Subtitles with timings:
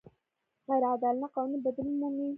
[0.67, 2.27] غیر عادلانه قوانین بدلون مومي.